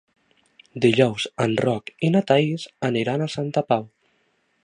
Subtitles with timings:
[0.85, 3.89] Dijous en Roc i na Thaís aniran a Santa Pau.